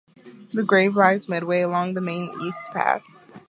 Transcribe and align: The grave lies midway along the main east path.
The 0.51 0.63
grave 0.63 0.95
lies 0.95 1.29
midway 1.29 1.61
along 1.61 1.93
the 1.93 2.01
main 2.01 2.33
east 2.41 2.71
path. 2.71 3.03